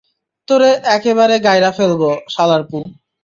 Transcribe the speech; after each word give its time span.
তোরে 0.47 0.71
একেবারে 0.95 1.35
গাইড়া 1.39 1.71
ফেলব, 1.77 2.01
শ্লারপু। 2.29 2.79